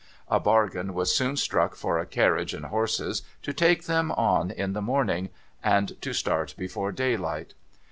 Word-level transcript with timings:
A 0.29 0.39
bargain 0.39 0.95
was 0.95 1.15
soon 1.15 1.37
struck 1.37 1.75
for 1.75 1.99
a 1.99 2.07
carriage 2.07 2.55
and 2.55 2.65
horses, 2.65 3.21
to 3.43 3.53
take 3.53 3.85
them 3.85 4.11
on 4.13 4.49
in 4.49 4.73
the 4.73 4.81
morning, 4.81 5.29
and 5.63 5.95
to 6.01 6.11
start 6.11 6.55
before 6.57 6.91
daylight. 6.91 7.53